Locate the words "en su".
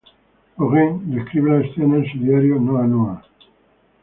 1.97-2.17